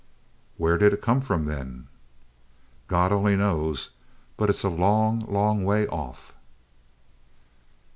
_""Where 0.57 0.79
did 0.79 0.93
he 0.93 0.97
come 0.97 1.21
from 1.21 1.45
then?" 1.45 1.87
"God 2.87 3.11
only 3.11 3.35
knows, 3.35 3.91
but 4.35 4.49
it's 4.49 4.63
a 4.63 4.67
long, 4.69 5.19
long 5.31 5.63
way 5.63 5.85
off." 5.85 6.33